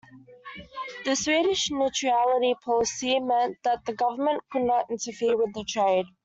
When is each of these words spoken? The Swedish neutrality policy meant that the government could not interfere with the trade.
The 1.05 1.15
Swedish 1.15 1.69
neutrality 1.69 2.55
policy 2.65 3.19
meant 3.19 3.57
that 3.63 3.85
the 3.85 3.93
government 3.93 4.41
could 4.51 4.63
not 4.63 4.89
interfere 4.89 5.37
with 5.37 5.53
the 5.53 5.63
trade. 5.63 6.07